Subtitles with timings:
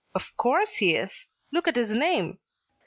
[0.15, 1.27] Of course he is.
[1.51, 2.39] Look at his name!